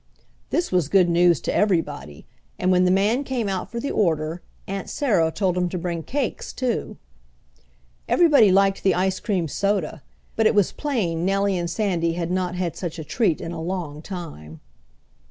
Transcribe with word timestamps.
This 0.49 0.71
was 0.71 0.89
good 0.89 1.07
news 1.09 1.39
to 1.41 1.53
everybody, 1.53 2.25
and 2.57 2.71
when 2.71 2.85
the 2.85 2.89
man 2.89 3.23
came 3.23 3.47
out 3.47 3.69
for 3.69 3.79
the 3.79 3.91
order 3.91 4.41
Aunt 4.67 4.89
Sarah 4.89 5.29
told 5.29 5.55
him 5.55 5.69
to 5.69 5.77
bring 5.77 6.01
cakes 6.01 6.53
too. 6.53 6.97
Everybody 8.09 8.51
liked 8.51 8.81
the 8.81 8.95
ice 8.95 9.19
cream 9.19 9.47
soda, 9.47 10.01
but 10.35 10.47
it 10.47 10.55
was 10.55 10.71
plain 10.71 11.23
Nellie 11.23 11.55
and 11.55 11.69
Sandy 11.69 12.13
had 12.13 12.31
not 12.31 12.55
had 12.55 12.75
such 12.75 12.97
a 12.97 13.03
treat 13.03 13.39
in 13.41 13.51
a 13.51 13.61
long 13.61 14.01
time. 14.01 14.59